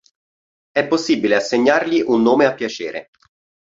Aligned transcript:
È 0.71 0.87
possibile 0.87 1.35
assegnargli 1.35 2.01
un 2.01 2.23
nome 2.23 2.45
a 2.45 2.55
piacere. 2.55 3.11